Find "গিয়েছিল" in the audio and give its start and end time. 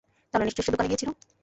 0.91-1.09